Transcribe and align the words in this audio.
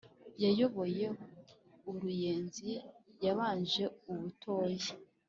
yayoboye 0.43 1.05
u 1.89 1.91
ruyenzi 2.01 2.69
yabanje 3.25 3.83
u 4.11 4.13
butoyi 4.19 4.87